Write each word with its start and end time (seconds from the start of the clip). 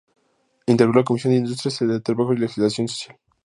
Integró 0.65 0.93
la 0.93 1.03
comisión 1.03 1.31
de 1.33 1.37
Industrias 1.37 1.79
y 1.79 1.85
la 1.85 1.93
de 1.93 2.01
Trabajo 2.01 2.33
y 2.33 2.37
Legislación 2.37 2.87
Social. 2.87 3.19